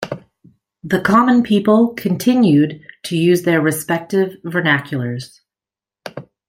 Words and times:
The 0.83 0.99
common 0.99 1.43
people 1.43 1.93
continued 1.93 2.81
to 3.03 3.15
use 3.15 3.43
their 3.43 3.61
respective 3.61 4.37
vernaculars. 4.43 5.41